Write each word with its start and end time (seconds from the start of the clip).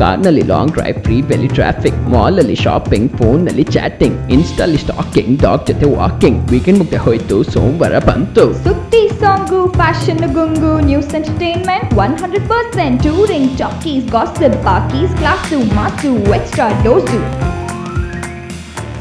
ಕಾರ್ನಲ್ಲಿ 0.00 0.44
long 0.50 0.72
drive 0.74 0.98
free 1.04 1.16
ಬೆಲಿ 1.22 1.48
traffic 1.54 1.98
mall 2.12 2.38
ಅಲ್ಲಿ 2.42 2.56
ಶಾಪಿಂಗ್ 2.62 3.10
ಫೋನ್ 3.18 3.40
ನಲ್ಲಿ 3.46 3.64
ಚಾಟಿಂಗ್ 3.74 4.16
ಇನ್ಸ್ಟಾಲಿ 4.32 4.78
ಸ್ಟಾಕಿಂಗ್ 4.84 5.34
ಡಾಗ್ 5.42 5.64
ಜೊತೆ 5.68 5.88
ವಾಕಿಂಗ್ 5.94 6.38
ವೀಕೆಂಡ್ 6.52 6.78
ಮುಗ್ದೆ 6.78 7.00
ಹೋಯ್ತು 7.06 7.38
ಸೋಮವಾರ 7.52 7.98
ಬಂತು 8.08 8.44
ಸುದ್ದಿ 8.64 9.02
song 9.20 9.60
fashion 9.74 10.24
ಗುಂಗು 10.36 10.72
news 10.86 11.12
entertainment 11.14 11.92
one 12.04 12.16
hundred 12.22 12.48
percent 12.48 12.98
touring 13.06 13.52
talkies 13.58 14.06
gossip 14.12 14.58
ಪಾಕೀಸ್ 14.64 15.14
class 15.20 15.60
mass 15.76 16.12
extra 16.38 16.68
dose 16.84 17.20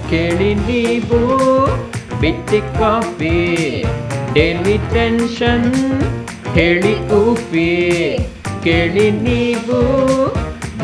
ಕೇಳಿ 0.09 0.51
ನೀವು 0.67 1.19
ಬಿಟ್ಟಿ 2.21 2.61
ಕಾಫಿ 2.77 3.37
ಡೈಲಿ 4.33 4.77
ಟೆನ್ಷನ್ 4.93 5.67
ಹೇಳಿ 6.53 6.93
ಊಫಿ 7.19 7.69
ಕೇಳಿ 8.63 9.07
ನೀವು 9.21 9.79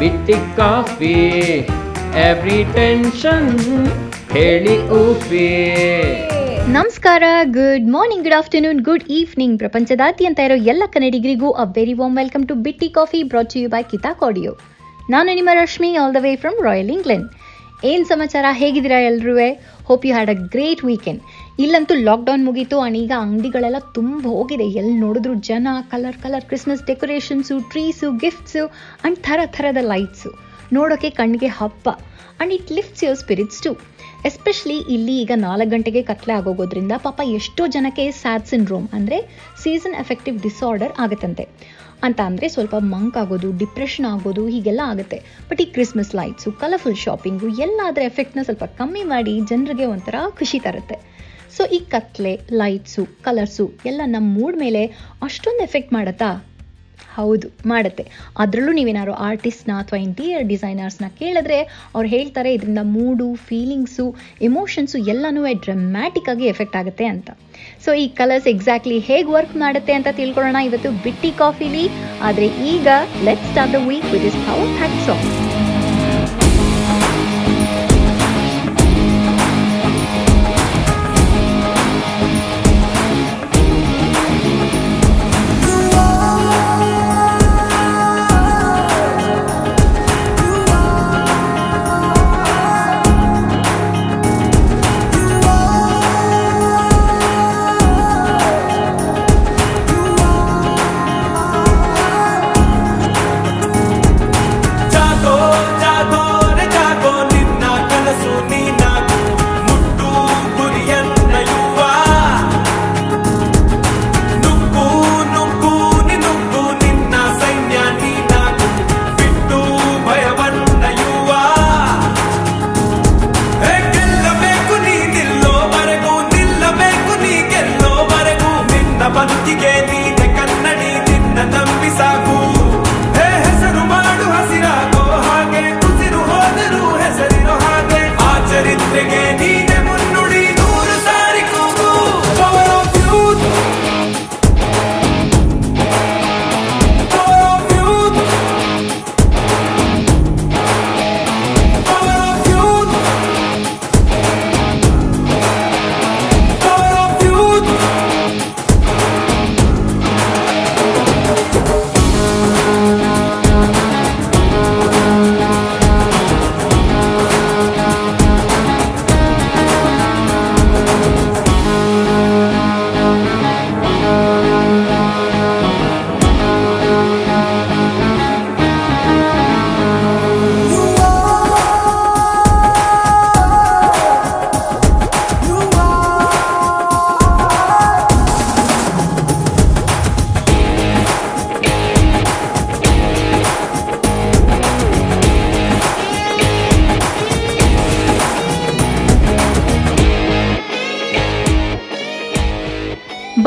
ಬಿಟ್ಟಿ 0.00 0.32
ಕಾಫಿ 0.56 1.14
ಎವ್ರಿ 2.20 2.64
ಟೆನ್ಷನ್ 2.72 3.50
ಹೇಳಿ 4.30 4.78
ಊಫಿ 4.98 5.48
ನಮಸ್ಕಾರ 6.72 7.22
good 7.50 7.88
morning 7.88 8.24
good 8.24 8.34
afternoon 8.34 8.80
good 8.80 9.04
evening 9.10 9.58
ಪ್ರಪಂಚದಾದ್ಯಂತ 9.58 10.38
ಇರೋ 10.40 10.54
ಎಲ್ಲ 10.54 10.82
ಕನ್ನಡಿಗರಿಗೂ 10.92 11.50
a 11.50 11.64
very 11.76 11.94
warm 11.94 12.16
welcome 12.16 12.48
to 12.48 12.54
ಬಿಟ್ಟಿ 12.54 12.88
ಕಾಫಿ 12.88 13.22
ಬ್ರಾಚ್ 13.22 13.56
ಯು 13.56 13.68
ಬೈ 13.68 13.82
ಕಿತಾ 13.82 14.12
ಕಾಡಿಯೋ 14.12 14.52
ನಾನು 15.10 15.34
ನಿಮ್ಮ 15.34 15.50
Rashmi 15.54 15.96
all 15.96 16.14
the 16.14 16.16
way 16.20 16.36
from 16.36 16.62
royal 16.62 16.90
England 16.90 17.28
ಏನು 17.84 18.04
ಸಮಾಚಾರ? 18.04 18.44
ಹೇಗಿದ್ದೀರಾ 18.52 18.98
ಎಲ್ಲರೂ 19.00 19.34
hope 19.84 20.06
you 20.06 20.14
had 20.14 20.30
a 20.30 20.48
great 20.48 20.84
weekend 20.84 21.20
ಇಲ್ಲಂತೂ 21.62 21.94
lockdown 22.08 22.44
ಮುಗೀತು 22.48 22.76
ಆ್ಯಂಡ್ 22.80 22.98
ಈಗ 23.00 23.12
ಅಂಗಡಿಗಳೆಲ್ಲ 23.22 23.78
ತುಂಬ 23.96 24.22
ಹೋಗಿದೆ. 24.34 24.66
ಎಲ್ಲಿ 24.80 24.94
ನೋಡಿದ್ರು 25.04 25.32
ಜನ 25.48 25.68
colour 25.92 26.18
colour 26.24 26.44
Christmas 26.50 26.84
decorations 26.90 27.54
trees 27.72 28.08
gifts 28.22 28.62
and 28.70 29.18
ಥರ 29.26 29.40
ಥರದ 29.56 29.80
ಲೈಟ್ಸು 29.92 30.30
ನೋಡೋಕ್ಕೆ 30.76 31.10
ಕಣ್ಣಿಗೆ 31.18 31.50
ಹಬ್ಬ. 31.58 31.86
And 32.36 32.54
it 32.56 32.70
lifts 32.76 33.02
your 33.04 33.18
spirits 33.22 33.60
too 33.66 33.72
especially 34.30 34.78
ಇಲ್ಲಿ 34.94 35.16
ಈಗ 35.24 35.32
ನಾಲ್ಕು 35.46 35.70
ಗಂಟೆಗೆ 35.74 36.02
ಕತ್ಲೆ 36.10 36.34
ಆಗೋಗೋದ್ರಿಂದ 36.38 36.94
ಪಾಪ 37.06 37.20
ಎಷ್ಟೋ 37.38 37.62
ಜನಕ್ಕೆ 37.76 38.06
ಸ್ಯಾಡ್ 38.22 38.48
ಸಿಂಡ್ರೋಮ್ 38.52 38.88
ಅಂದರೆ 38.98 39.18
ಸೀಸನ್ 39.64 39.98
ಎಫೆಕ್ಟಿವ್ 40.04 40.38
ಡಿಸಾರ್ಡರ್ 40.46 40.94
ಆಗುತ್ತಂತೆ. 41.04 41.46
ಅಂತ 42.06 42.20
ಅಂದರೆ 42.30 42.46
ಸ್ವಲ್ಪ 42.56 42.74
ಮಂಕ್ 42.94 43.16
ಆಗೋದು 43.22 43.48
ಡಿಪ್ರೆಷನ್ 43.62 44.08
ಆಗೋದು, 44.14 44.42
ಹೀಗೆಲ್ಲ 44.54 44.82
ಆಗುತ್ತೆ. 44.92 45.18
ಬಟ್ 45.48 45.62
ಈ 45.64 45.68
ಕ್ರಿಸ್ಮಸ್ 45.76 46.12
ಲೈಟ್ಸು 46.20 46.50
ಕಲರ್ಫುಲ್ 46.62 47.00
ಶಾಪಿಂಗು 47.04 47.48
ಎಲ್ಲ 47.66 47.80
ಅದರ 47.90 48.04
ಎಫೆಕ್ಟ್ನ 48.12 48.42
ಸ್ವಲ್ಪ 48.48 48.66
ಕಮ್ಮಿ 48.80 49.04
ಮಾಡಿ 49.14 49.34
ಜನರಿಗೆ 49.52 49.88
ಒಂಥರ 49.94 50.14
ಖುಷಿ 50.40 50.60
ತರುತ್ತೆ. 50.66 50.98
ಸೊ 51.56 51.64
ಈ 51.76 51.80
ಕತ್ಲೆ 51.94 52.34
ಲೈಟ್ಸು 52.60 53.02
ಕಲರ್ಸು 53.26 53.66
ಎಲ್ಲ 53.90 54.00
ನಮ್ಮ 54.14 54.28
ಮೂಡ್ 54.38 54.58
ಮೇಲೆ 54.66 54.84
ಅಷ್ಟೊಂದು 55.28 55.62
ಎಫೆಕ್ಟ್ 55.68 55.92
ಮಾಡುತ್ತಾ? 55.98 56.30
ಹೌದು, 57.16 57.46
ಮಾಡುತ್ತೆ. 57.70 58.04
ಅದರಲ್ಲೂ 58.42 58.72
ನೀವೇನಾದ್ರು 58.76 59.14
ಆರ್ಟಿಸ್ಟ್ನ 59.28 59.72
ಅಥವಾ 59.82 59.98
ಇಂಟೀರಿಯರ್ 60.04 60.44
ಡಿಸೈನರ್ಸ್ನ 60.50 61.06
ಕೇಳಿದ್ರೆ 61.20 61.58
ಅವ್ರು 61.94 62.08
ಹೇಳ್ತಾರೆ, 62.14 62.50
ಇದರಿಂದ 62.56 62.82
ಮೂಡು 62.96 63.26
ಫೀಲಿಂಗ್ಸು 63.48 64.06
ಎಮೋಷನ್ಸು 64.48 64.98
ಎಲ್ಲನೂ 65.14 65.42
ಡ್ರಮ್ಯಾಟಿಕ್ಕಾಗಿ 65.66 66.46
ಎಫೆಕ್ಟ್ 66.52 66.78
ಆಗುತ್ತೆ 66.80 67.08
ಅಂತ. 67.14 67.30
ಸೊ 67.84 67.92
ಈ 68.04 68.06
ಕಲರ್ಸ್ 68.20 68.48
ಎಕ್ಸಾಕ್ಟ್ಲಿ 68.54 68.98
ಹೇಗೆ 69.10 69.28
ವರ್ಕ್ 69.38 69.56
ಮಾಡುತ್ತೆ 69.64 69.94
ಅಂತ 69.98 70.08
ತಿಳ್ಕೊಳ್ಳೋಣ. 70.22 70.60
ಇವತ್ತು 70.70 70.92
ಬಿಟ್ಟಿ 71.06 71.32
ಕಾಫಿಲಿ. 71.44 71.86
ಆದರೆ 72.28 72.48
ಈಗ 72.74 72.88
let 73.28 73.46
start 73.52 73.74
the 73.78 73.80
week 73.90 74.10
with 74.16 74.28
is 74.32 74.40
power 74.48 74.74
hat 74.80 75.00
song 75.08 75.49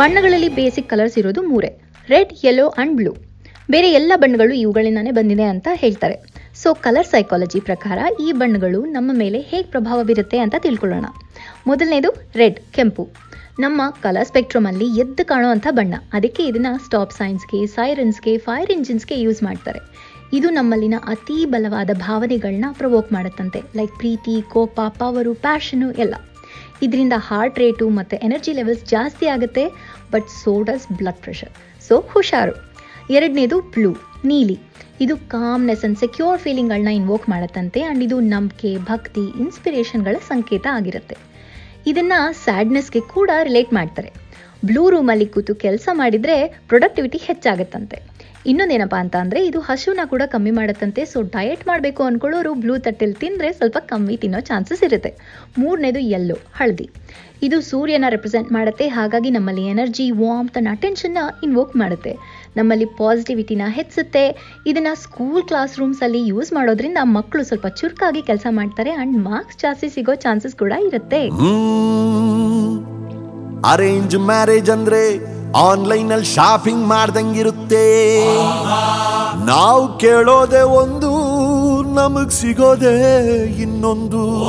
ಬಣ್ಣಗಳಲ್ಲಿ 0.03 0.47
ಬೇಸಿಕ್ 0.49 0.89
ಕಲರ್ಸ್ 0.89 1.17
ಇರೋದು 1.17 1.41
ಮೂರೇ. 1.41 1.69
ರೆಡ್ 2.09 2.31
ಯೆಲ್ಲೋ 2.45 2.69
ಆ್ಯಂಡ್ 2.69 2.95
ಬ್ಲೂ 2.95 3.11
ಬೇರೆ 3.71 3.91
ಎಲ್ಲ 3.91 4.11
ಬಣ್ಣಗಳು 4.15 4.53
ಇವುಗಳಿಂದಾನೇ 4.53 5.11
ಬಂದಿದೆ 5.11 5.43
ಅಂತ 5.43 5.67
ಹೇಳ್ತಾರೆ. 5.73 6.15
ಸೊ 6.61 6.73
ಕಲರ್ 6.73 7.07
ಸೈಕಾಲಜಿ 7.07 7.59
ಪ್ರಕಾರ 7.59 7.99
ಈ 8.21 8.31
ಬಣ್ಣಗಳು 8.31 8.85
ನಮ್ಮ 8.85 9.11
ಮೇಲೆ 9.13 9.39
ಹೇಗೆ 9.39 9.63
ಪ್ರಭಾವ 9.63 10.03
ಬೀರುತ್ತೆ 10.03 10.37
ಅಂತ 10.37 10.55
ತಿಳ್ಕೊಳ್ಳೋಣ. 10.57 11.05
ಮೊದಲನೇದು 11.67 12.09
ರೆಡ್ 12.35 12.59
ಕೆಂಪು. 12.71 13.09
ನಮ್ಮ 13.59 13.81
ಕಲರ್ 14.01 14.27
ಸ್ಪೆಕ್ಟ್ರಮಲ್ಲಿ 14.27 14.99
ಎದ್ದು 14.99 15.25
ಕಾಣುವಂಥ 15.25 15.67
ಬಣ್ಣ. 15.69 15.93
ಅದಕ್ಕೆ 16.13 16.43
ಇದನ್ನು 16.45 16.85
ಸ್ಟಾಪ್ 16.85 17.11
ಸೈನ್ಸ್ಗೆ 17.11 17.65
ಸೈರನ್ಸ್ಗೆ 17.67 18.37
ಫೈರ್ 18.37 18.71
ಇಂಜಿನ್ಸ್ಗೆ 18.71 19.21
ಯೂಸ್ 19.21 19.43
ಮಾಡ್ತಾರೆ. 19.43 19.79
ಇದು 20.33 20.49
ನಮ್ಮಲ್ಲಿನ 20.49 20.93
ಅತೀ 21.07 21.45
ಬಲವಾದ 21.45 21.89
ಭಾವನೆಗಳನ್ನ 21.93 22.65
ಪ್ರವೋಕ್ 22.73 23.11
ಮಾಡುತ್ತಂತೆ. 23.13 23.61
ಲೈಕ್ 23.75 23.97
ಪ್ರೀತಿ, 23.97 24.41
ಕೋಪ 24.41 24.79
ಪವರು 24.89 25.33
ಪ್ಯಾಷನು 25.33 25.91
ಎಲ್ಲ. 25.91 26.15
ಇದರಿಂದ 26.85 27.15
ಹಾರ್ಟ್ 27.17 27.59
ರೇಟು 27.59 27.85
ಮತ್ತು 27.89 28.15
ಎನರ್ಜಿ 28.17 28.53
ಲೆವೆಲ್ಸ್ 28.53 28.85
ಜಾಸ್ತಿ 28.85 29.25
ಆಗುತ್ತೆ 29.27 29.63
but 30.11 30.27
so 30.43 30.53
does 30.63 30.87
blood 30.97 31.21
pressure 31.21 31.51
so 31.87 31.95
ಹುಷಾರು. 32.13 32.53
ಎರಡನೇದು 33.09 33.57
ಬ್ಲೂ 33.61 33.91
ನೀಲಿ. 34.25 34.57
ಇದು 35.01 35.17
ಕಾಮ್ನೆಸ್ 35.17 35.85
ಅಂಡ್ 35.85 35.97
ಸೆಕ್ಯೂರ್ 35.97 36.39
ಫೀಲಿಂಗ್ಗಳನ್ನ 36.39 36.87
ಇನ್ವೋಕ್ 36.87 37.29
ಮಾಡುತ್ತಂತೆ 37.29 37.79
ಆ್ಯಂಡ್ 37.81 38.03
ಇದು 38.03 38.19
ನಂಬಿಕೆ, 38.19 38.77
ಭಕ್ತಿ 38.77 39.23
ಇನ್ಸ್ಪಿರೇಷನ್ಗಳ 39.39 40.15
ಸಂಕೇತ 40.27 40.67
ಆಗಿರುತ್ತೆ. 40.71 41.15
ಇದನ್ನು 41.87 42.19
ಸ್ಯಾಡ್ನೆಸ್ಗೆ 42.43 43.01
ಕೂಡ 43.15 43.29
ರಿಲೇಟ್ 43.43 43.73
ಮಾಡ್ತಾರೆ. 43.73 44.11
ಬ್ಲೂ 44.65 44.89
ರೂಮಲ್ಲಿ 44.89 45.25
ಕೂತು 45.25 45.55
ಕೆಲಸ 45.55 45.89
ಮಾಡಿದರೆ 45.93 46.35
ಪ್ರೊಡಕ್ಟಿವಿಟಿ 46.67 47.17
ಹೆಚ್ಚಾಗುತ್ತಂತೆ. 47.17 47.97
ಇನ್ನೊಂದೇನಪ್ಪ 48.45 48.95
ಅಂತ 48.95 49.15
ಅಂದರೆ, 49.15 49.45
ಇದು 49.45 49.59
ಹಸುನ 49.59 49.99
ಕೂಡ 50.05 50.21
ಕಮ್ಮಿ 50.25 50.51
ಮಾಡುತ್ತಂತೆ. 50.51 51.05
ಸೊ 51.05 51.21
ಡಯಟ್ 51.21 51.67
ಮಾಡಬೇಕು 51.67 52.03
ಅಂದ್ಕೊಳ್ಳೋರು 52.03 52.53
ಬ್ಲೂ 52.53 52.77
ತಟ್ಟೆಲಿ 52.77 53.13
ತಿಂದರೆ 53.13 53.53
ಸ್ವಲ್ಪ 53.53 53.77
ಕಮ್ಮಿ 53.77 54.17
ತಿನ್ನೋ 54.17 54.39
ಚಾನ್ಸಸ್ 54.39 54.83
ಇರುತ್ತೆ. 54.83 55.15
ಮೂರನೇದು 55.57 55.99
ಯೆಲ್ಲೋ 55.99 56.35
ಹಳದಿ. 56.55 56.89
ಇದು 57.43 57.61
ಸೂರ್ಯನ 57.61 58.05
ರೆಪ್ರೆಸೆಂಟ್ 58.09 58.51
ಮಾಡುತ್ತೆ. 58.51 58.87
ಹಾಗಾಗಿ 58.87 59.29
ನಮ್ಮಲ್ಲಿ 59.29 59.65
ಎನರ್ಜಿ 59.65 60.11
ವಾಮ್ 60.11 60.49
ತನ್ನ 60.49 60.67
ಅಟೆನ್ಷನ್ನ 60.71 61.17
ಇನ್ವೋಕ್ 61.43 61.75
ಮಾಡುತ್ತೆ. 61.75 62.17
ನಮ್ಮಲ್ಲಿ 62.57 62.85
ಪಾಸಿಟಿವಿಟಿನ 62.85 63.61
ಹೆಚ್ಚುತ್ತೆ 63.67 64.55
ಇದನ್ನು 64.67 65.01
ಸ್ಕೂಲ್ 65.01 65.43
ಕ್ಲಾಸ್ 65.43 65.79
ರೂಮ್ಸಲ್ಲಿ 65.79 66.27
ಯೂಸ್ 66.27 66.53
ಮಾಡೋದ್ರಿಂದ 66.53 66.97
ಮಕ್ಕಳು 67.03 67.43
ಸ್ವಲ್ಪ 67.43 67.67
ಚುರುಕಾಗಿ 67.67 68.21
ಕೆಲಸ 68.21 68.47
ಮಾಡ್ತಾರೆ. 68.49 68.91
ಆ್ಯಂಡ್ 68.91 69.17
ಮಾರ್ಕ್ಸ್ 69.17 69.57
ಜಾಸ್ತಿ 69.57 69.89
ಸಿಗೋ 69.89 70.15
ಚಾನ್ಸಸ್ 70.15 70.55
ಕೂಡ 70.55 70.73
ಇರುತ್ತೆ. 70.87 71.27
ಅರೇಂಜ್ 73.69 74.17
ಮ್ಯಾರೇಜ್ 74.17 74.69
ಅಂದ್ರೆ 74.69 75.32
ಆನ್ಲೈನ್ 75.55 76.11
ಅಲ್ಲಿ 76.11 76.25
ಶಾಪಿಂಗ್ 76.25 76.87
ಮಾಡ್ದಂಗಿರುತ್ತೆ. 76.87 78.25
ನಾವು 79.45 79.97
ಕೇಳೋದೆ 79.97 80.61
ಒಂದು, 80.61 81.11
ನಮಗ್ 81.93 82.31
ಸಿಗೋದೆ 82.31 83.45
ಇನ್ನೊಂದು. 83.45 84.45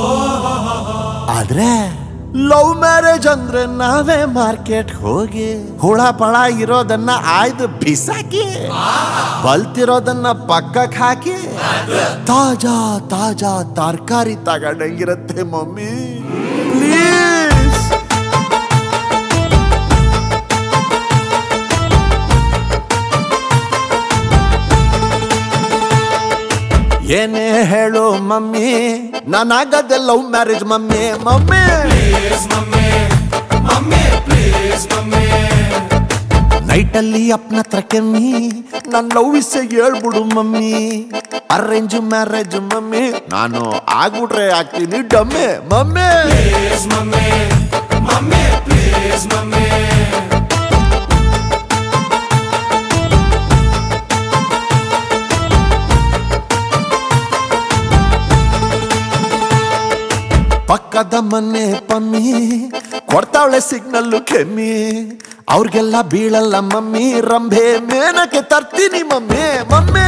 ಆದ್ರೆ, 1.26 2.04
ಲವ್ 2.36 2.76
ಮ್ಯಾರೇಜ್ 2.76 3.26
ಅಂದ್ರೆ 3.26 3.76
ನಾವೇ 3.76 4.24
ಮಾರ್ಕೆಟ್ 4.24 4.94
ಹೋಗಿ 4.94 5.78
ಹುಳ 5.78 6.02
ಪಳ 6.02 6.36
ಇರೋದನ್ನ 6.60 7.10
ಆಯ್ದು 7.26 7.66
ಬಿಸಾಕಿ, 7.66 8.70
ಬಲ್ತಿರೋದನ್ನ 9.44 10.28
ಪಕ್ಕಕ್ಕೆ 10.28 10.98
ಹಾಕಿ, 10.98 11.58
ತಾಜಾ 12.26 12.98
ತಾಜಾ 13.10 13.62
ತರಕಾರಿ 13.62 14.36
ತಗೊಂಡಂಗಿರತ್ತೆ 14.36 15.42
ಮಮ್ಮಿ. 15.42 16.13
ಏನೇ 27.06 27.64
ಹೇಳು 27.64 28.12
ಮಮ್ಮಿ 28.12 28.68
ನಾನಾಗದೆ 29.28 30.06
ಲವ್ 30.06 30.30
ಮ್ಯಾರೇಜ್ 30.30 30.64
ಮಮ್ಮಿ 30.64 31.24
ಮಮ್ಮಿ. 31.24 31.60
ನೈಟಲ್ಲಿ 36.66 37.32
ಅಪ್ನ 37.32 37.58
ಹತ್ರ 37.58 37.80
ಕೆಮ್ಮಿ 37.80 38.48
ನನ್ನ 38.92 39.12
ಲವ್ 39.14 39.32
ವಿಷಯ 39.32 39.60
ಹೇಳ್ಬಿಡು 39.60 40.24
ಮಮ್ಮಿ. 40.24 40.72
Arrange 41.50 41.94
marriage 41.94 42.56
mummy. 42.56 43.10
ನಾನು 43.28 43.70
ಆಗ್ಬಿಟ್ರೆ 43.88 44.50
ಆಗ್ತೀನಿ 44.52 45.08
ಡಮ್ಮಿ 45.08 45.68
ಮಮ್ಮಿ. 45.68 46.08
ಪಕ್ಕದ 60.74 61.14
ಮನೆ 61.32 61.64
ಪಮ್ಮಿ 61.88 62.22
ಕೊಡ್ತಾವಳೆ 63.10 63.60
ಸಿಗ್ನಲ್ಲು 63.60 64.20
ಕೆಮ್ಮಿ. 64.30 64.72
ಅವ್ರಿಗೆಲ್ಲ 65.54 65.96
ಬೀಳಲ್ಲ 66.12 66.58
ಮಮ್ಮಿ 66.72 67.06
ರಂಭೆ 67.30 67.66
ಮೇನಕ್ಕೆ 67.90 68.42
ತರ್ತೀನಿ 68.52 69.02
ಮಮ್ಮಿ 69.12 69.44
ಮಮ್ಮಿ. 69.72 70.06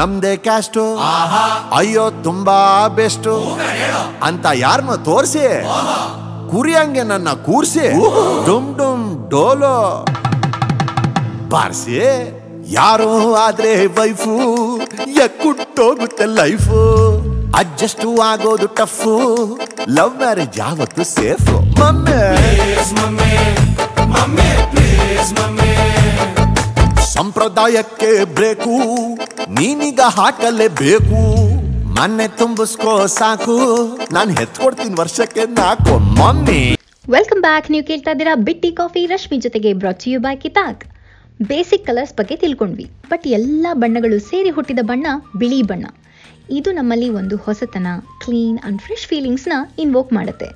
ನಮ್ದೇ 0.00 0.36
ಕ್ಯಾಸ್ಟು 0.36 0.84
ಅಯ್ಯೋ 1.72 2.10
ತುಂಬಾ 2.10 2.58
ಬೆಸ್ಟು 2.88 3.34
ಅಂತ 4.22 4.46
ಯಾರನ್ನ 4.54 4.94
ತೋರಿಸಿ. 4.94 5.46
ಕುರಿಯಂಗೆ 6.50 7.02
ನನ್ನ 7.02 7.28
ಕೂರ್ಸಿ. 7.46 7.86
ಡುಮ್ 8.46 8.68
ಡುಮ್ 8.78 9.30
ಡೋಲೋ. 9.30 10.06
ಬಾರಿಸಿ. 11.48 11.98
ಯಾರೋ 12.72 13.34
ಆದ್ರೆ 13.34 13.86
ವೈಫು 13.86 14.34
ಎಕ್ಕುಟ್ಟೋಗುತ್ತೆ 15.24 16.24
ಲೈಫು 16.24 16.80
ಅಡ್ಜಸ್ಟ್ 17.58 18.04
ಆಗೋದು 18.24 18.66
ಟಫು 18.66 19.14
ಲವ್ 19.88 20.16
ಮ್ಯಾರೇಜ್ 20.16 20.58
ಯಾವತ್ತು 20.58 21.04
ಸೇಫ್ 21.04 21.48
ಮಮ್ಮಿ. 21.80 22.20
ಸಂಪ್ರದಾಯಕ್ಕೆ 27.20 28.10
ಬ್ರೇಕು 28.36 28.74
ನೀನೀಗ 29.56 30.02
ಹಾಕಲೇಬೇಕು 30.18 31.18
ಮನೆ 31.96 32.26
ತುಂಬಿಸ್ಕೋ 32.40 32.92
ಸಾಕು, 33.16 33.56
ನಾನು 34.16 34.30
ಹೆತ್ಕೊಡ್ತೀನಿ 34.38 34.94
ವರ್ಷಕ್ಕೆ 35.00 35.42
ನಾಕು 35.58 35.94
ಮಮ್ಮಿ. 36.18 36.62
ವೆಲ್ಕಮ್ 37.14 37.42
ಬ್ಯಾಕ್ 37.46 37.66
ನೀವು 37.74 37.84
ಕೇಳ್ತಾ 37.90 38.12
ಇದ್ದೀರಾ 38.14 38.34
ಬಿಟ್ಟಿ 38.46 38.70
ಕಾಫಿ, 38.78 39.02
ರಶ್ಮಿ 39.12 39.38
ಜೊತೆಗೆ 39.46 39.72
ಬ್ರಾಚ್ 39.82 40.06
ಯು 40.10 40.20
ಬೈ 40.26 40.34
ಕಿತಾಕ್. 40.44 40.84
ಬೇಸಿಕ್ 41.50 41.84
ಕಲರ್ಸ್ 41.88 42.16
ಬಗ್ಗೆ 42.20 42.38
ತಿಳ್ಕೊಂಡ್ವಿ. 42.44 42.86
ಬಟ್ 43.12 43.26
ಎಲ್ಲ 43.38 43.66
ಬಣ್ಣಗಳು 43.82 44.18
ಸೇರಿ 44.30 44.52
ಹುಟ್ಟಿದ 44.58 44.84
ಬಣ್ಣ 44.92 45.06
ಬಿಳಿ 45.42 45.60
ಬಣ್ಣ. 45.72 45.86
ಇದು 46.58 46.72
ನಮ್ಮಲ್ಲಿ 46.80 47.10
ಒಂದು 47.20 47.38
ಹೊಸತನ 47.46 47.88
ಕ್ಲೀನ್ 48.24 48.58
ಆ್ಯಂಡ್ 48.60 48.80
ಫ್ರೆಶ್ 48.86 49.08
ಫೀಲಿಂಗ್ಸ್ನ 49.12 49.56
ಇನ್ವೋಕ್ 49.84 50.12
ಮಾಡುತ್ತೆ. 50.20 50.50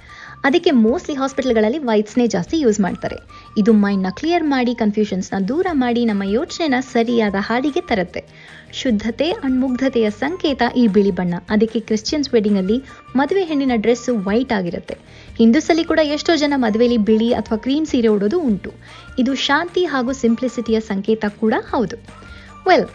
ಅದಕ್ಕೆ 0.44 0.70
ಮೋಸ್ಟ್ಲಿ 0.70 1.14
ಹಾಸ್ಪಿಟಲ್ಗಳಲ್ಲಿ 1.16 1.78
ವೈಟ್ಸ್ನೇ 1.78 2.26
ಜಾಸ್ತಿ 2.26 2.60
ಯೂಸ್ 2.60 2.80
ಮಾಡ್ತಾರೆ. 2.80 3.16
ಇದು 3.58 3.72
ಮೈಂಡ್ನ 3.72 4.06
ಕ್ಲಿಯರ್ 4.10 4.44
ಮಾಡಿ 4.44 4.74
ಕನ್ಫ್ಯೂಷನ್ಸ್ನ 4.74 5.34
ದೂರ 5.48 5.66
ಮಾಡಿ, 5.72 6.04
ನಮ್ಮ 6.04 6.22
ಯೋಚನೆನ 6.26 6.74
ಸರಿಯಾದ 6.80 7.34
ಹಾದಿಗೆ 7.38 7.80
ತರುತ್ತೆ. 7.80 8.24
ಶುದ್ಧತೆ 8.72 9.30
ಅಣ್ಮುಗ್ಧತೆಯ 9.30 9.60
ಮುಗ್ಧತೆಯ 9.60 10.10
ಸಂಕೇತ 10.10 10.62
ಈ 10.76 10.86
ಬಿಳಿ 10.86 11.10
ಬಣ್ಣ. 11.10 11.34
ಅದಕ್ಕೆ 11.50 11.80
ಕ್ರಿಶ್ಚಿಯನ್ಸ್ 11.80 12.34
ವೆಡ್ಡಿಂಗಲ್ಲಿ 12.34 12.82
ಮದುವೆ 13.16 13.44
ಹೆಣ್ಣಿನ 13.44 13.72
ಡ್ರೆಸ್ಸು 13.76 14.18
ವೈಟ್ 14.18 14.52
ಆಗಿರುತ್ತೆ. 14.52 14.94
ಹಿಂದೂಸಲ್ಲಿ 15.36 15.84
ಕೂಡ 15.84 15.98
ಎಷ್ಟೋ 16.02 16.36
ಜನ 16.36 16.54
ಮದುವೆಯಲ್ಲಿ 16.56 16.98
ಬಿಳಿ 16.98 17.32
ಅಥವಾ 17.32 17.58
ಕ್ರೀಮ್ 17.58 17.86
ಸೀರೆ 17.86 18.08
ಉಡೋದು 18.08 18.40
ಉಂಟು. 18.40 18.72
ಇದು 19.18 19.34
ಶಾಂತಿ 19.34 19.84
ಹಾಗೂ 19.84 20.12
ಸಿಂಪ್ಲಿಸಿಟಿಯ 20.12 20.80
ಸಂಕೇತ 20.80 21.24
ಕೂಡ 21.28 21.54
ಹೌದು. 21.70 21.96
ವೆಲ್ 22.68 22.86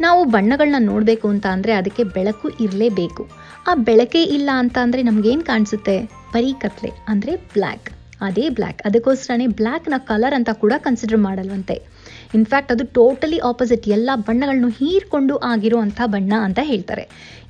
ನಾವು 0.00 0.24
ಬಣ್ಣಗಳನ್ನ 0.24 0.76
ನೋಡಬೇಕು 0.78 1.28
ಅಂತ 1.28 1.46
ಅಂದರೆ 1.46 1.72
ಅದಕ್ಕೆ 1.72 2.04
ಬೆಳಕು 2.04 2.48
ಇರಲೇಬೇಕು. 2.48 3.28
ಆ 3.66 3.74
ಬೆಳಕೇ 3.74 4.22
ಇಲ್ಲ 4.22 4.50
ಅಂತ 4.52 4.78
ಅಂದರೆ 4.82 5.02
ನಮಗೇನು 5.02 5.44
ಕಾಣಿಸುತ್ತೆ? 5.44 6.02
ಬರೀ 6.32 6.52
ಕತ್ಲೆ 6.52 6.90
ಅಂದರೆ 7.08 7.36
ಬ್ಲ್ಯಾಕ್. 7.36 7.90
ಅದೇ 8.20 8.48
ಬ್ಲ್ಯಾಕ್. 8.48 8.82
ಅದಕ್ಕೋಸ್ಕರನೇ 8.82 9.46
ಬ್ಲ್ಯಾಕ್ನ 9.46 9.94
ಕಲರ್ 9.98 10.34
ಅಂತ 10.34 10.50
ಕೂಡ 10.52 10.72
ಕನ್ಸಿಡರ್ 10.78 11.18
ಮಾಡಲ್ವಂತೆ. 11.18 11.95
ಇನ್ಫ್ಯಾಕ್ಟ್ 12.36 12.72
ಅದು 12.72 12.84
ಟೋಟಲಿ 12.84 13.38
ಆಪೋಸಿಟ್ 13.50 13.88
ಎಲ್ಲ 13.88 14.10
ಬಣ್ಣಗಳನ್ನು 14.14 14.68
ಹೀರ್ಕೊಂಡು 14.68 15.36
ಆಗಿರೋ 15.36 15.80
ಬಣ್ಣ 16.06 16.32
ಅಂತ 16.42 16.58
ಹೇಳ್ತಾರೆ. 16.62 17.04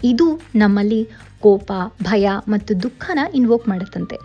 ಇದು 0.04 0.26
ನಮ್ಮಲ್ಲಿ 0.54 1.00
ಕೋಪ, 1.40 1.72
ಭಯ 2.02 2.28
ಮತ್ತು 2.48 2.72
ದುಃಖನ 2.82 3.20
ಇನ್ವೋಕ್ 3.34 3.66
ಮಾಡುತ್ತಂತೆ. 3.68 4.16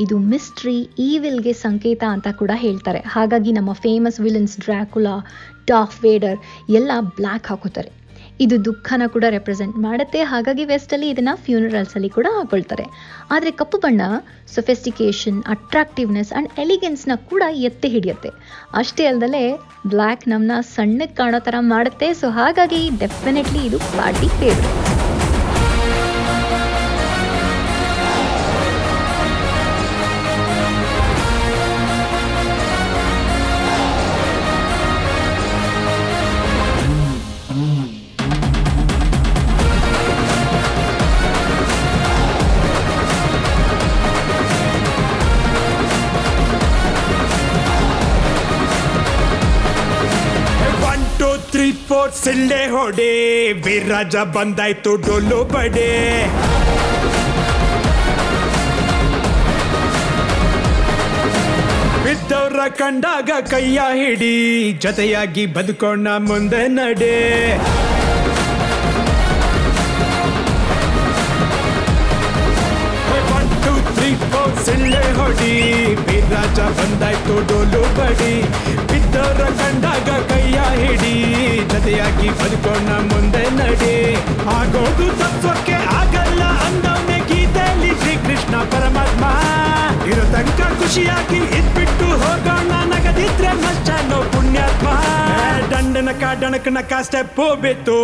ಇದು 0.00 0.18
ಮಿಸ್ಟ್ರಿ 0.18 0.78
ಈವಿಲ್ಗೆ 0.98 1.52
ಸಂಕೇತ 1.52 2.04
ಅಂತ 2.08 2.28
ಕೂಡ 2.32 2.52
ಹೇಳ್ತಾರೆ. 2.54 3.00
ಹಾಗಾಗಿ 3.06 3.52
ನಮ್ಮ 3.52 3.72
ಫೇಮಸ್ 3.72 4.20
ವಿಲನ್ಸ್ 4.20 4.56
ಡ್ರ್ಯಾಕುಲಾ 4.60 5.14
ಟಾಫ್ 5.66 6.02
ವೇಡರ್ 6.02 6.38
ಎಲ್ಲ 6.70 6.90
ಬ್ಲ್ಯಾಕ್ 7.16 7.46
ಹಾಕೋತಾರೆ. 7.46 7.95
ಇದು 8.40 8.64
ದುಃಖನ 8.64 9.02
ಕೂಡ 9.06 9.24
ರೆಪ್ರೆಸೆಂಟ್ 9.28 9.76
ಮಾಡುತ್ತೆ. 9.76 10.20
ಹಾಗಾಗಿ 10.22 10.64
ವೆಸ್ಟಲ್ಲಿ 10.64 11.08
ಇದನ್ನು 11.10 11.34
ಫ್ಯೂನರಲ್ಸಲ್ಲಿ 11.44 12.08
ಕೂಡ 12.08 12.26
ಹಾಕೊಳ್ತಾರೆ. 12.36 12.84
ಆದರೆ 13.30 13.50
ಕಪ್ಪು 13.50 13.78
ಬಣ್ಣ 13.78 14.00
ಸೊಫೆಸ್ಟಿಕೇಷನ್ 14.54 15.42
ಅಟ್ರಾಕ್ಟಿವ್ನೆಸ್ 15.54 16.32
ಆ್ಯಂಡ್ 16.32 16.60
ಎಲಿಗೆನ್ಸ್ನ 16.60 17.16
ಕೂಡ 17.16 17.42
ಎತ್ತಿ 17.68 17.88
ಹಿಡಿಯುತ್ತೆ. 17.88 18.32
ಅಷ್ಟೇ 18.74 19.06
ಅಲ್ಲದೆ 19.06 19.44
ಬ್ಲ್ಯಾಕ್ 19.86 20.28
ನಮ್ಮನ್ನ 20.28 20.60
ಸಣ್ಣಕ್ಕೆ 20.60 21.16
ಕಾಣೋ 21.16 21.38
ಥರ 21.38 21.54
ಮಾಡುತ್ತೆ. 21.60 22.14
ಸೊ 22.14 22.28
ಹಾಗಾಗಿ 22.30 22.90
ಡೆಫಿನೆಟ್ಲಿ 22.98 23.66
ಇದು 23.66 23.78
ಪಾರ್ಟಿ 23.78 24.28
ಫೇವ್ರೆಟ್ 24.40 25.15
ಸಿಳ್ಳೆ 52.22 52.60
ಹೊಡೆ 52.66 53.12
ವೀರರಾಜ 53.64 54.16
ಬಂದಾಯ್ತು 54.34 54.92
ಡೊಲ್ಲು 55.06 55.40
ಬಡೆ. 55.52 55.90
ಬಿದ್ದವ್ರ 62.04 62.60
ಕಂಡಾಗ 62.78 63.30
ಕೈಯ 63.50 63.80
ಹಿಡಿ 63.94 64.34
ಜೊತೆಯಾಗಿ 64.84 65.46
ಬದುಕೋಣ 65.46 66.08
ಮುಂದೆ 66.28 66.62
ನಡೆ. 66.68 67.16
ಫೋರ್ 74.14 74.56
ಸಿಳ್ಳೆ 74.64 75.02
ಹೊಡಿ 75.12 75.52
ವೀರರಾಜ 76.06 76.58
ಬಂದಾಯ್ತು 76.78 77.34
ಡೋಲು 77.48 77.82
ಬಡಿ. 77.98 78.34
ಬಿದ್ದವರ 78.90 79.42
ಕಂಡಾಗ 79.58 80.08
ಕೈಯ 80.30 80.58
ಹಿಡಿ, 80.82 81.14
ಜತೆಯಾಗಿ 81.72 82.28
ಬದುಕೋಣ 82.28 82.88
ಮುಂದೆ 83.10 83.44
ನಡಿ. 83.58 83.96
ಆಗೋದು 84.56 85.06
ತತ್ವಕ್ಕೆ 85.20 85.72
ಆಗಲ್ಲ 85.72 86.42
ಅಂದವನೇ. 86.66 87.15
ಶ್ರೀಕೃಷ್ಣ 88.46 88.56
ಪರಮಾತ್ಮ. 88.72 89.24
ಇರೋ 90.10 90.24
ತನಕ 90.32 90.60
ಖುಷಿಯಾಗಿ 90.78 91.38
ಇದ್ಬಿಟ್ಟು 91.58 92.06
ಹೋಗೋಣ. 92.22 92.72
ನಗದಿದ್ರೆ 92.92 93.50
ನಷ್ಟನೋ 93.64 94.18
ಪುಣ್ಯಾತ್ಮ. 94.32 94.88
ದಂಡನ 95.70 96.08
ಡಣಕನಕ 96.40 96.92
ಸ್ಟೆಪ್ 97.02 97.60
ಬಿತ್ತು. 97.62 97.98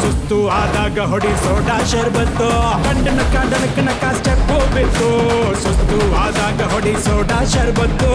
ಸುಸ್ತು 0.00 0.38
ಆದಾಗ 0.48 0.98
ಹೊಡಿ 1.12 1.32
ಸೋಡಾ 1.44 1.78
ಶರ್ಬತ್ತು 1.92 2.48
ದಂಡನ 2.84 3.20
ಡಣಕನಕ 3.52 4.04
ಸ್ಟೆಪ್ 4.18 4.74
ಬಿತ್ತು. 4.74 5.10
ಸುಸ್ತು 5.62 5.98
ಆದಾಗ 6.24 6.60
ಹೊಡಿ 6.72 6.94
ಸೋಡಾ 7.04 7.40
ಶರ್ಬತ್ತು 7.44 8.12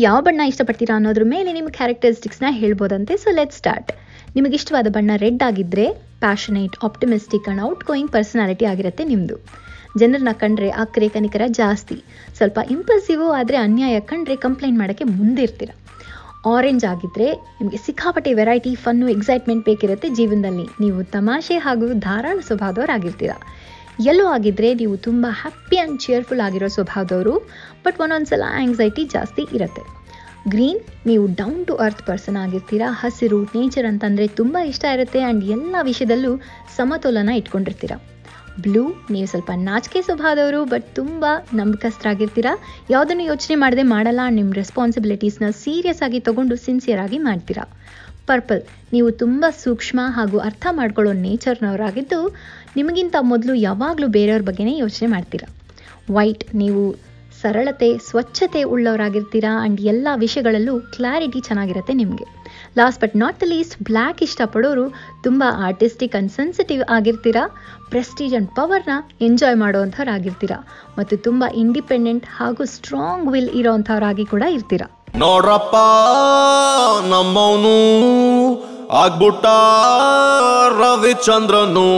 ನೀವು 0.00 0.08
ಯಾವ 0.10 0.20
ಬಣ್ಣ 0.26 0.42
ಇಷ್ಟಪಡ್ತೀರಾ 0.50 0.94
ಅನ್ನೋದ್ರ 0.98 1.24
ಮೇಲೆ 1.32 1.50
ನಿಮ್ಮ 1.56 1.70
ಕ್ಯಾರೆಕ್ಟರಿಸ್ಟಿಕ್ಸ್ನ 1.78 2.48
ಹೇಳ್ಬೋದಂತೆ. 2.58 3.14
ಸೊ 3.22 3.28
ಲೆಟ್ 3.38 3.54
ಸ್ಟಾರ್ಟ್ 3.56 3.90
ನಿಮಗೆ 4.36 4.54
ಇಷ್ಟವಾದ 4.58 4.88
ಬಣ್ಣ 4.94 5.10
ರೆಡ್ 5.24 5.42
ಆಗಿದ್ದರೆ 5.46 5.84
passionate 6.22 6.76
optimistic 6.88 7.46
and 7.48 7.62
outgoing 7.88 8.12
personality 8.14 8.66
ಆಗಿರುತ್ತೆ 8.70 9.04
ನಿಮ್ಮದು 9.10 9.36
ಜನರನ್ನ 10.02 10.32
ಕಂಡ್ರೆ 10.42 10.68
ಅಕ್ಕರೆ 10.84 11.08
ಕನಿಕರ 11.16 11.42
ಜಾಸ್ತಿ. 11.60 11.98
ಸ್ವಲ್ಪ 12.38 12.58
ಇಂಪಲ್ಸಿವ್ 12.76 13.24
ಆದರೆ 13.40 13.58
ಅನ್ಯಾಯ 13.66 13.98
ಕಂಡ್ರೆ 14.12 14.36
ಕಂಪ್ಲೇಂಟ್ 14.46 14.78
ಮಾಡೋಕ್ಕೆ 14.82 15.08
ಮುಂದಿರ್ತೀರ 15.18 15.70
ಆರೆಂಜ್ 16.54 16.86
ಆಗಿದ್ದರೆ 16.92 17.28
ನಿಮಗೆ 17.60 17.80
ಸಿಕ್ಕಾಪಟ್ಟೆ 17.86 18.32
ವೆರೈಟಿ 18.40 18.74
ಫನ್ನು 18.84 19.08
ಎಕ್ಸೈಟ್ಮೆಂಟ್ 19.16 19.64
ಬೇಕಿರುತ್ತೆ 19.68 20.10
ಜೀವನದಲ್ಲಿ. 20.20 20.66
ನೀವು 20.84 21.00
ತಮಾಷೆ 21.16 21.58
ಹಾಗೂ 21.66 21.88
ಧಾರಾಳ 22.08 22.38
ಸ್ವಭಾವದವರಾಗಿರ್ತೀರ. 22.48 23.32
ಎಲ್ಲೋ 24.08 24.26
ಆಗಿದ್ದರೆ 24.26 24.68
ನೀವು 24.74 24.96
ತುಂಬ 24.96 25.26
ಹ್ಯಾಪಿ 25.40 25.76
ಆ್ಯಂಡ್ 25.76 26.00
ಚೇರ್ಫುಲ್ 26.00 26.40
ಆಗಿರೋ 26.40 26.68
ಸ್ವಭಾವದವರು 26.68 27.34
ಬಟ್ 27.84 27.98
ಒಂದೊಂದ್ಸಲ 28.00 28.44
ಆ್ಯಂಗ್ಸೈಟಿ 28.58 29.04
ಜಾಸ್ತಿ 29.04 29.42
ಇರುತ್ತೆ. 29.56 29.82
ಗ್ರೀನ್ 30.48 30.80
ನೀವು 31.06 31.26
ಡೌನ್ 31.40 31.66
ಟು 31.66 31.74
ಅರ್ತ್ 31.74 32.06
ಪರ್ಸನ್ 32.06 32.36
ಆಗಿರ್ತೀರಾ, 32.36 32.88
ಹಸಿರು 32.90 33.40
ನೇಚರ್ 33.42 33.86
ಅಂತಂದರೆ 33.86 34.26
ತುಂಬ 34.28 34.56
ಇಷ್ಟ 34.66 34.84
ಇರುತ್ತೆ 34.96 35.20
ಆ್ಯಂಡ್ 35.22 35.44
ಎಲ್ಲ 35.44 35.76
ವಿಷಯದಲ್ಲೂ 35.82 36.32
ಸಮತೋಲನ 36.76 37.28
ಇಟ್ಕೊಂಡಿರ್ತೀರ. 37.28 37.92
ಬ್ಲೂ 38.60 38.84
ನೀವು 39.10 39.26
ಸ್ವಲ್ಪ 39.26 39.50
ನಾಚಿಕೆ 39.54 40.02
ಸ್ವಭಾವದವರು 40.02 40.64
ಬಟ್ 40.64 40.94
ತುಂಬ 40.94 41.24
ನಂಬಿಕಸ್ಥರಾಗಿರ್ತೀರಾ. 41.54 42.52
ಯಾವುದನ್ನು 42.90 43.24
ಯೋಚನೆ 43.24 43.54
ಮಾಡದೆ 43.54 43.82
ಮಾಡಲ್ಲ, 43.82 44.20
ನಿಮ್ಮ 44.28 44.52
ರೆಸ್ಪಾನ್ಸಿಬಿಲಿಟೀಸ್ನ 44.52 45.50
ಸೀರಿಯಸ್ 45.50 46.02
ಆಗಿ 46.02 46.20
ತಗೊಂಡು 46.20 46.56
ಸಿನ್ಸಿಯರ್ 46.56 47.00
ಆಗಿ 47.00 47.18
ಮಾಡ್ತೀರಾ. 47.18 47.66
ಪರ್ಪಲ್. 48.32 48.62
ನೀವು 48.92 49.10
ತುಂಬ 49.22 49.44
ಸೂಕ್ಷ್ಮ 49.62 50.00
ಹಾಗೂ 50.16 50.38
ಅರ್ಥ 50.48 50.66
ಮಾಡ್ಕೊಳ್ಳೋ 50.78 51.12
ನೇಚರ್ನವರಾಗಿದ್ದು, 51.26 52.20
ನಿಮಗಿಂತ 52.78 53.16
ಮೊದಲು 53.32 53.54
ಯಾವಾಗಲೂ 53.68 54.08
ಬೇರೆಯವ್ರ 54.16 54.44
ಬಗ್ಗೆನೇ 54.48 54.74
ಯೋಚನೆ 54.78 55.08
ಮಾಡ್ತೀರಾ? 55.14 55.48
ವೈಟ್, 56.16 56.44
ನೀವು 56.54 56.82
ಸರಳತೆ, 57.40 57.88
ಸ್ವಚ್ಛತೆ 58.08 58.62
ಉಳ್ಳವರಾಗಿರ್ತೀರಾ? 58.72 59.52
ಆ್ಯಂಡ್ 59.60 59.80
ಎಲ್ಲ 59.92 60.08
ವಿಷಯಗಳಲ್ಲೂ 60.22 60.74
ಕ್ಲಾರಿಟಿ 60.94 61.40
ಚೆನ್ನಾಗಿರುತ್ತೆ 61.40 61.92
ನಿಮಗೆ. 62.02 62.26
Last 62.78 63.00
but 63.02 63.14
not 63.16 63.38
the 63.42 63.46
least 63.52 63.76
black 63.88 64.20
ಇಷ್ಟಪಡೋರು 64.26 64.84
ತುಂಬ 65.26 65.42
ಆರ್ಟಿಸ್ಟಿಕ್ 65.68 66.14
ಆ್ಯಂಡ್ 66.14 66.32
ಸೆನ್ಸಿಟಿವ್ 66.32 66.82
ಆಗಿರ್ತೀರಾ? 66.96 67.44
ಪ್ರೆಸ್ಟೀಜ್ 67.92 68.34
ಆ್ಯಂಡ್ 68.34 68.50
ಪವರ್ನ 68.58 68.96
ಎಂಜಾಯ್ 69.28 69.56
ಮಾಡೋವಂಥವ್ರಾಗಿರ್ತೀರಾ 69.56 70.58
ಮತ್ತು 70.98 71.16
ತುಂಬ 71.28 71.44
ಇಂಡಿಪೆಂಡೆಂಟ್ 71.64 72.26
ಹಾಗೂ 72.38 72.64
ಸ್ಟ್ರಾಂಗ್ 72.76 73.28
ವಿಲ್ 73.34 73.52
ಇರೋವಂಥವ್ರಾಗಿ 73.60 74.26
ಕೂಡ 74.34 74.44
ಇರ್ತೀರಾ? 74.58 74.88
ನೋಡ್ರಪ್ಪ, 75.14 75.76
ನಮ್ಮವನು 77.08 77.76
ಆಗ್ಬಿಟ್ಟ 78.96 79.46
ರವಿಚಂದ್ರನು. 80.80 81.90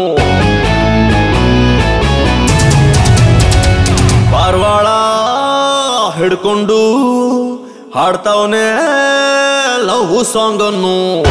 ಪಾರ್ವಾಳ 4.32 4.86
ಹಿಡ್ಕೊಂಡು 6.18 6.80
ಹಾಡ್ತಾವನೆ 7.94 8.66
ಲವ್ 9.86 10.24
ಸಾಂಗನ್ನು. 10.24 11.22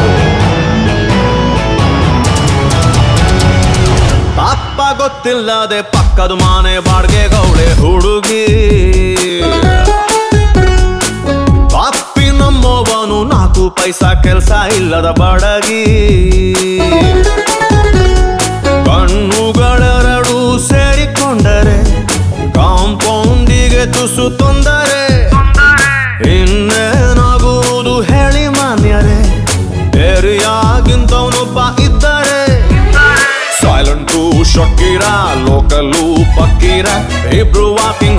ಅಪ್ಪ 4.51 4.81
ಗೊತ್ತಿಲ್ಲದೆ 5.01 5.81
ಪಕ್ಕದ 5.81 6.31
ಮನೆ 6.31 6.79
ಬಾಡ್ಗೆ 6.79 7.27
ಗೌಳೆ 7.27 7.73
ಹುಡುಗಿ. 7.81 8.45
ಪೈಸಾ 13.81 14.09
ಕೆಲ್ಸ 14.23 14.51
ಇಲ್ಲದ 14.77 15.07
ಬಡಗಿ. 15.19 15.83
ಕಣ್ಣುಗಳೆರಡು 18.85 20.35
ಸೇರಿಕೊಂಡರೆ, 20.67 21.77
ಕಾಂಪೌಂಡಿಗೆ 22.53 23.85
ತುಸು 23.93 24.25
ತೊಂದರೆ. 24.38 25.03
ಇನ್ನೇನಾಗುವುದು 26.35 27.95
ಹೇಳಿ 28.01 28.47
ಮಾನ್ಯರೇ, 28.47 29.19
ಬೇರೆಯಾಗಿಂತವನೊಬ್ಬ 29.91 31.59
ಇದ್ದರೆ. 31.81 32.43
ಸೈಲೆಂಟು 33.61 34.21
ಶಕ್ಕೀರ 34.53 35.03
ಲೋಕಲು 35.47 36.05
ಪಕ್ಕೀರ 36.38 36.88
ಇಬ್ರು 37.33 37.67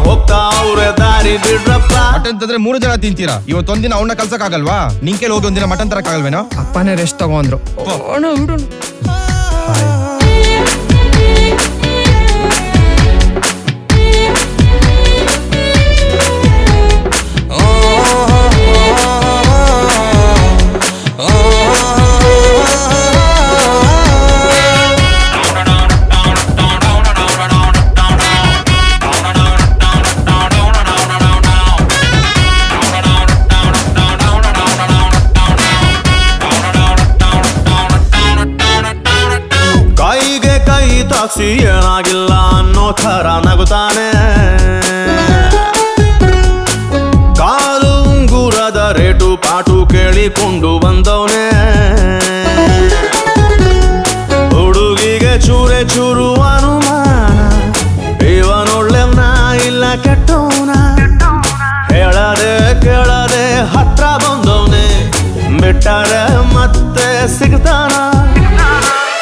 ಹೋಗ್ತಾ 0.07 0.39
ಅವ್ರೆ 0.63 0.87
ದಾರಿ 1.01 1.35
ಬಿಡ್ರಪ್ಪ. 1.37 1.95
ಮಟನ್ 2.17 2.41
ತಂದ್ರೆ 2.41 2.57
ಮೂರು 2.57 2.79
ಜನ 2.79 2.95
ತಿಂತೀರಾ? 2.95 3.37
ಇವತ್ತೊಂದಿನ 3.49 3.95
ಅವನ್ನ 3.95 4.13
ಕಲ್ಸಕ್ಕಾಗಲ್ವಾ? 4.13 4.79
ನಿಂಕೆಲ್ 5.03 5.33
ಹೋಗಿ 5.33 5.47
ಒಂದಿನ 5.47 5.65
ಮಟನ್ 5.65 5.91
ತರಕ್ಕಾಗಲ್ವೇನೋ? 5.91 6.39
ಅಪ್ಪನೇ 6.39 6.95
ರೆಸ್ಟ್ 6.95 7.19
ತಗೋ 7.19 7.41
ಕೇಳಿಕೊಂಡು 50.23 50.79
ಬಂದವನೇ. 50.79 51.51
ಹುಡುಗಿಗೆ 54.51 55.41
ಚೂರೆ 55.41 55.89
ಚೂರು 55.89 56.35
ಅನುಮಾನ. 56.35 58.25
ಇವನೊಳ್ಳೆವನ 58.25 59.21
ಇಲ್ಲ 59.67 59.95
ಕೆಟ್ಟವನ. 59.95 60.71
ಹೇಳದೆ 61.95 62.81
ಕೇಳದೆ 62.83 63.61
ಹತ್ರ 63.61 64.05
ಬಂದವನೇ. 64.05 65.13
ಬಿಟ್ಟರೆ 65.61 66.55
ಮತ್ತೆ 66.55 67.39
ಸಿಗ್ತಾನ. 67.39 67.93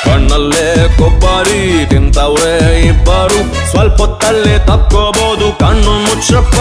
ಕಣ್ಣಲ್ಲೇ 0.04 0.96
ಕೊಬ್ಬರಿ 0.98 1.86
ತಿಂತವ್ರೆ 1.90 2.80
ಇಬ್ಬರು. 2.80 3.70
ಸ್ವಲ್ಪ 3.70 3.96
ಹೊತ್ತಲ್ಲೇ 3.96 4.58
ತಪ್ಕೋಬಹುದು 4.58 5.58
ಕಣ್ಣು 5.58 5.92
ಮುಚ್ಚಪ್ಪ. 6.00 6.60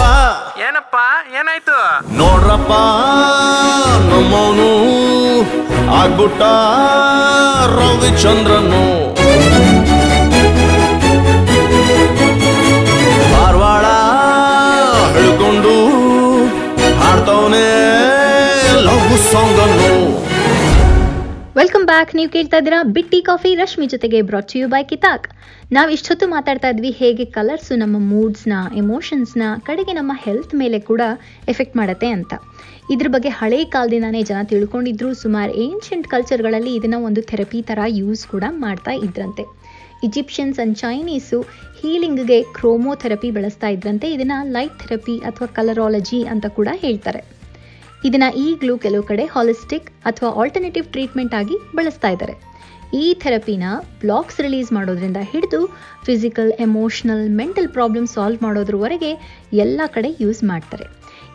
ನಮ್ಮವನು 4.08 4.70
ಆಗ್ಬಿಟ್ಟ 5.98 6.42
ರವಿಚಂದ್ರನು 7.76 8.84
ಧಾರವಾಡ 13.32 13.86
ಹಿಡ್ಕೊಂಡು 15.14 15.74
ಹಾಡ್ತವನೇ 17.02 17.66
ಲವ್ 18.86 19.16
ಸಾಂಗನ್ನು 19.30 19.92
ವೆಲ್ಕಮ್ 21.60 21.86
ಬ್ಯಾಕ್ 21.90 22.10
ನೀವು 22.16 22.30
ಕೇಳ್ತಾ 22.34 22.58
ಇದ್ದೀರಾ 22.60 22.76
ಬಿಟ್ಟಿ 22.96 23.18
ಕಾಫಿ, 23.26 23.50
ರಶ್ಮಿ 23.60 23.86
ಜೊತೆಗೆ 23.92 24.18
ಬ್ರಾಚ್ 24.28 24.52
ಯು 24.58 24.66
ಬೈ 24.72 24.80
ಕಿತಾಕ್. 24.90 25.24
ನಾವು 25.76 25.88
ಇಷ್ಟೊತ್ತು 25.96 26.26
ಮಾತಾಡ್ತಾ 26.34 26.68
ಇದ್ವಿ 26.72 26.90
ಹೇಗೆ 27.00 27.24
ಕಲರ್ಸು 27.34 27.74
ನಮ್ಮ 27.82 27.96
ಮೂಡ್ಸ್ನ 28.12 28.52
ಎಮೋಷನ್ಸ್ನ 28.82 29.46
ಕಡೆಗೆ 29.66 29.92
ನಮ್ಮ 29.98 30.12
ಹೆಲ್ತ್ 30.24 30.54
ಮೇಲೆ 30.60 30.78
ಕೂಡ 30.90 31.02
ಎಫೆಕ್ಟ್ 31.52 31.76
ಮಾಡುತ್ತೆ 31.80 32.08
ಅಂತ. 32.16 32.32
ಇದ್ರ 32.94 33.08
ಬಗ್ಗೆ 33.14 33.32
ಹಳೆ 33.40 33.58
ಕಾಲದಿಂದಾನೇ 33.74 34.22
ಜನ 34.30 34.38
ತಿಳ್ಕೊಂಡಿದ್ರು, 34.52 35.10
ಸುಮಾರು 35.22 35.52
ಏನ್ಷಿಯಂಟ್ 35.64 36.08
ಕಲ್ಚರ್ಗಳಲ್ಲಿ 36.14 36.72
ಇದನ್ನು 36.78 37.00
ಒಂದು 37.08 37.24
ಥೆರಪಿ 37.32 37.60
ಥರ 37.72 37.80
ಯೂಸ್ 38.00 38.22
ಕೂಡ 38.32 38.44
ಮಾಡ್ತಾ 38.64 38.94
ಇದ್ರಂತೆ. 39.08 39.44
ಈಜಿಪ್ಷಿಯನ್ಸ್ 40.08 40.60
ಅಂಡ್ 40.64 40.78
ಚೈನೀಸು 40.84 41.40
ಹೀಲಿಂಗ್ಗೆ 41.80 42.40
ಕ್ರೋಮೋಥೆರಪಿ 42.58 43.32
ಬಳಸ್ತಾ 43.38 43.70
ಇದ್ರಂತೆ, 43.76 44.08
ಇದನ್ನು 44.16 44.38
ಲೈಟ್ 44.56 44.78
ಥೆರಪಿ 44.84 45.18
ಅಥವಾ 45.30 45.48
ಕಲರಾಲಜಿ 45.58 46.22
ಅಂತ 46.34 46.46
ಕೂಡ 46.60 46.68
ಹೇಳ್ತಾರೆ. 46.86 47.22
ಇದನ್ನ 48.04 48.26
ಈಗಲೂ 48.44 48.78
ಕೆಲವು 48.78 49.02
ಕಡೆ 49.02 49.24
ಹಾಲಿಸ್ಟಿಕ್ 49.24 49.88
ಅಥವಾ 50.04 50.30
ಆಲ್ಟರ್ನೇಟಿವ್ 50.42 50.86
ಟ್ರೀಟ್ಮೆಂಟ್ 50.94 51.34
ಆಗಿ 51.40 51.56
ಬಳಸ್ತಾ 51.76 52.08
ಇದ್ದಾರೆ. 52.08 52.34
ಈ 53.00 53.14
ಥೆರಪಿನ 53.14 53.64
ಬ್ಲಾಕ್ಸ್ 54.02 54.40
ರಿಲೀಸ್ 54.40 54.70
ಮಾಡೋದ್ರಿಂದ 54.72 55.20
ಹಿಡಿದು 55.32 55.60
physical 56.06 56.52
emotional 56.66 57.26
mental 57.40 57.68
problem 57.68 58.06
solve 58.06 58.42
ಮಾಡೋದ್ರವರೆಗೆ 58.42 59.10
ಎಲ್ಲ 59.64 59.80
ಕಡೆ 59.96 60.10
ಯೂಸ್ 60.20 60.44
ಮಾಡ್ತಾರೆ. 60.44 60.86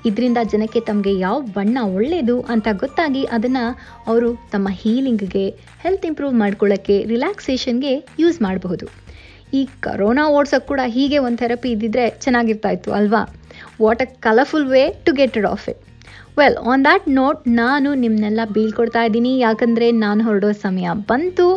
ಇದರಿಂದ 0.10 0.40
ಜನಕ್ಕೆ 0.54 0.80
ತಮಗೆ 0.80 1.14
ಯಾವ 1.20 1.38
ಬಣ್ಣ 1.56 1.78
ಒಳ್ಳೆಯದು 1.98 2.42
ಅಂತ 2.54 2.68
ಗೊತ್ತಾಗಿ 2.84 3.24
ಅದನ್ನು 3.36 3.64
ಅವರು 4.08 4.30
ತಮ್ಮ 4.52 4.68
ಹೀಲಿಂಗ್ಗೆ 4.82 5.46
ಹೆಲ್ತ್ 5.84 6.06
ಇಂಪ್ರೂವ್ 6.06 6.36
ಮಾಡ್ಕೊಳ್ಳೋಕ್ಕೆ 6.44 6.98
ರಿಲ್ಯಾಕ್ಸೇಷನ್ಗೆ 7.14 7.94
ಯೂಸ್ 8.20 8.42
ಮಾಡಬಹುದು. 8.42 8.88
ಈ 9.54 9.62
ಕರೋನಾ 9.86 10.26
ಓಡ್ಸೋಕ್ಕೆ 10.38 10.68
ಕೂಡ 10.68 10.82
ಹೀಗೆ 10.96 11.18
ಒಂದು 11.28 11.38
ಥೆರಪಿ 11.38 11.70
ಇದ್ದಿದ್ರೆ 11.72 12.06
ಚೆನ್ನಾಗಿರ್ತಾ 12.26 12.70
ಇತ್ತು 12.70 12.92
ಅಲ್ವಾ? 13.00 13.24
What 13.84 14.02
a 14.02 14.10
colourful 14.28 14.70
way 14.76 14.84
to 15.08 15.14
get 15.22 15.38
off 15.56 15.68
it 15.74 15.82
well 16.40 16.58
on 16.72 16.84
that 16.86 17.06
note 17.20 17.42
ನಾನು 17.60 17.90
ನಿಮ್ಮನ್ನೆಲ್ಲ 18.02 18.42
ಬೀಳ್ಕೊಡ್ತಾ 18.56 19.02
ಇದ್ದೀನಿ. 19.08 19.32
ಯಾಕಂದರೆ 19.46 19.88
ನಾನು 20.04 20.22
ಹೊರಡೋ 20.28 20.50
ಸಮಯ 20.66 20.88
ಬಂತು. 21.12 21.48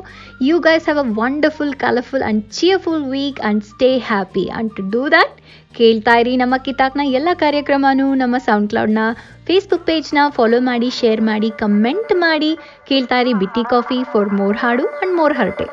You 0.49 0.57
guys 0.67 0.87
have 0.89 1.01
a 1.05 1.07
wonderful 1.21 1.75
colourful 1.85 2.25
and 2.27 2.45
cheerful 2.59 3.05
week 3.15 3.41
and 3.43 3.65
stay 3.73 3.91
happy 4.11 4.45
and 4.53 4.73
to 4.79 4.85
do 4.95 5.03
that 5.15 5.35
ಕೇಳ್ತಾ 5.79 6.15
ಇರಿ 6.21 6.35
ನಮ್ಮ 6.43 6.55
ಕಿತಾಕ್ನ 6.67 7.03
ಎಲ್ಲ 7.19 7.29
ಕಾರ್ಯಕ್ರಮನೂ 7.43 8.07
ನಮ್ಮ 8.23 8.37
ಸೌಂಡ್ 8.47 8.71
ಕ್ಲೌಡ್ನ 8.73 9.03
ಫೇಸ್ಬುಕ್ 9.49 9.87
ಪೇಜ್ನ 9.91 10.19
ಫಾಲೋ 10.39 10.61
ಮಾಡಿ 10.71 10.91
ಶೇರ್ 11.01 11.23
ಮಾಡಿ 11.31 11.51
ಕಮೆಂಟ್ 11.63 12.15
ಮಾಡಿ. 12.27 12.53
ಕೇಳ್ತಾ 12.91 13.19
ಇರಿ 13.25 13.35
ಬಿಟ್ಟಿ 13.43 13.65
ಕಾಫಿ 13.75 14.01
ಫಾರ್ 14.15 14.33
ಮೋರ್ 14.41 14.59
ಹಾಡು 14.65 14.87
ಆ್ಯಂಡ್ 14.89 15.17
ಮೋರ್ 15.21 15.37
ಹರ್ಟೆ. 15.41 15.69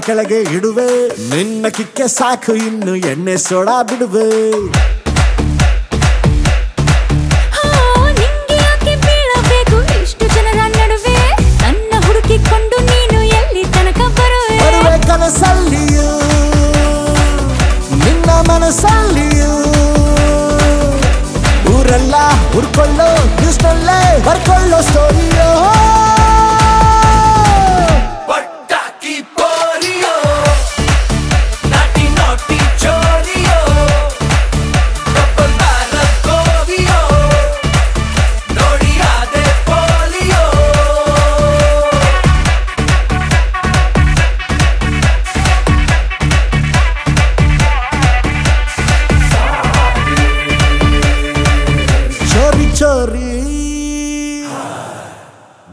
ಕೆಳಗೆ 0.00 0.40
ಇಡುವೆ. 0.40 1.08
ನಿನ್ನ 1.34 1.68
ಕಿಕ್ಕೆ 1.68 2.08
ಸಾಕು 2.08 2.54
ಇನ್ನು 2.54 2.96
ಎಣ್ಣೆ 2.96 3.36
ಸೋಡಾ 3.36 3.82
ಬಿಡುವೆ. 3.82 4.28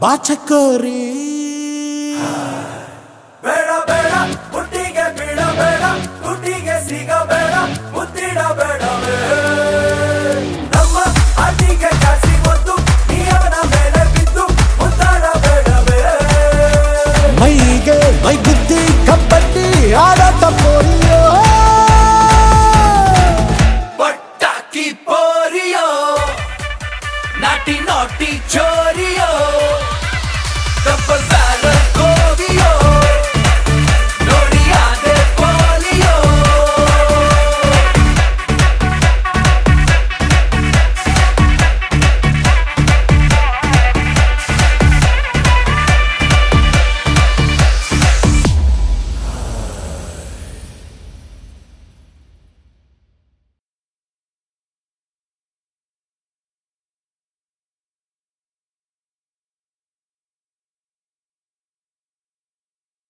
ಬಾಚಕೋರಿ 0.00 1.27
नॉटी 27.68 27.78
नॉटी 27.88 28.38
चोरियो 28.52 29.26
डबल 30.84 31.77